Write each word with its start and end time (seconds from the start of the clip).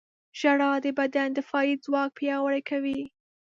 •ژړا 0.39 0.71
د 0.85 0.87
بدن 0.99 1.29
دفاعي 1.37 1.73
ځواک 1.85 2.09
پیاوړی 2.17 2.61
کوي. 2.69 2.99